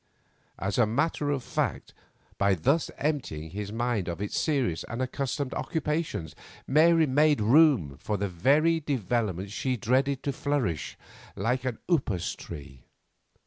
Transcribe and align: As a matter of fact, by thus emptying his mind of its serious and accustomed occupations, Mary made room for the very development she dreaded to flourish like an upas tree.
As 0.57 0.79
a 0.79 0.87
matter 0.87 1.29
of 1.29 1.43
fact, 1.43 1.93
by 2.39 2.55
thus 2.55 2.89
emptying 2.97 3.51
his 3.51 3.71
mind 3.71 4.07
of 4.07 4.19
its 4.19 4.35
serious 4.35 4.83
and 4.85 4.99
accustomed 4.99 5.53
occupations, 5.53 6.33
Mary 6.65 7.05
made 7.05 7.39
room 7.39 7.97
for 7.99 8.17
the 8.17 8.27
very 8.27 8.79
development 8.79 9.51
she 9.51 9.77
dreaded 9.77 10.23
to 10.23 10.33
flourish 10.33 10.97
like 11.35 11.65
an 11.65 11.77
upas 11.87 12.35
tree. 12.35 12.81